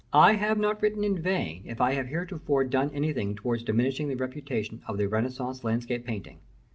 [0.17, 4.15] I have not written in vain if I have heretofore done anything towards diminishing the
[4.15, 6.39] reputation of the Renaissance landscape painting.